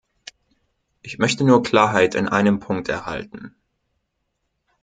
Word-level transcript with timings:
Ich 1.03 1.19
möchte 1.19 1.43
nur 1.43 1.61
Klarheit 1.61 2.15
in 2.15 2.27
einem 2.27 2.59
Punkt 2.59 2.89
erhalten. 2.89 3.55